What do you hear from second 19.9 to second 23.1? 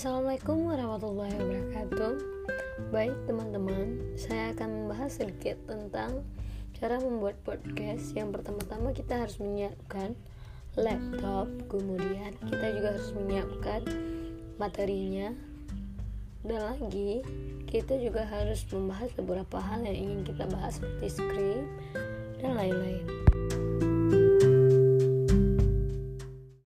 ingin kita bahas seperti script dan lain-lain.